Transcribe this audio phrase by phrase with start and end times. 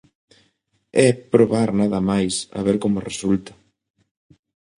[1.07, 3.53] É probar nada máis, a ver como resulta.